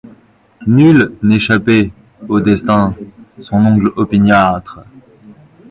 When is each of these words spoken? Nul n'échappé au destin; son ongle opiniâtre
Nul 0.65 1.15
n'échappé 1.21 1.93
au 2.27 2.39
destin; 2.39 2.95
son 3.39 3.57
ongle 3.57 3.91
opiniâtre 3.95 4.79